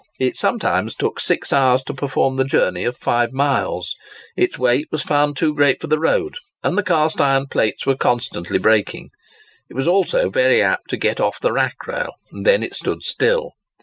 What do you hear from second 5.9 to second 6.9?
road, and the